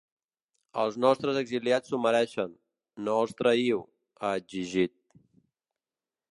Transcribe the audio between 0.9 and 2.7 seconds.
nostres exiliats s’ho mereixen,